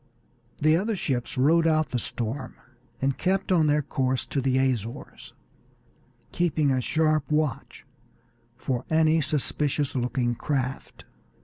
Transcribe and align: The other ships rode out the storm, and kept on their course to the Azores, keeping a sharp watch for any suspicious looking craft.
The 0.59 0.75
other 0.77 0.95
ships 0.95 1.37
rode 1.37 1.67
out 1.67 1.89
the 1.91 1.99
storm, 1.99 2.55
and 3.03 3.19
kept 3.19 3.51
on 3.51 3.67
their 3.67 3.83
course 3.83 4.25
to 4.25 4.41
the 4.41 4.57
Azores, 4.57 5.35
keeping 6.31 6.71
a 6.71 6.81
sharp 6.81 7.31
watch 7.31 7.85
for 8.57 8.83
any 8.89 9.21
suspicious 9.21 9.93
looking 9.95 10.33
craft. 10.33 11.05